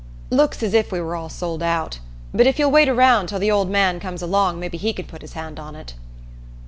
"Looks 0.31 0.63
as 0.63 0.73
if 0.73 0.91
we 0.91 0.99
were 0.99 1.13
all 1.15 1.29
sold 1.29 1.61
out. 1.61 1.99
But 2.33 2.47
if 2.47 2.57
you'll 2.57 2.71
wait 2.71 2.89
around 2.89 3.27
till 3.29 3.37
the 3.37 3.51
old 3.51 3.69
man 3.69 3.99
comes 3.99 4.23
along 4.23 4.59
maybe 4.59 4.79
he 4.79 4.93
can 4.93 5.05
put 5.05 5.21
his 5.21 5.33
hand 5.33 5.59
on 5.59 5.75
it." 5.75 5.93